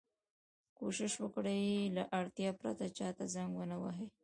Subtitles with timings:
[0.77, 1.61] کوشش وکړئ!
[1.95, 4.07] له اړتیا پرته چا ته زنګ و نه وهئ.